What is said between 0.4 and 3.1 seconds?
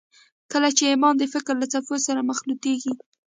کله چې ایمان د فکر له څپو سره مخلوطېږي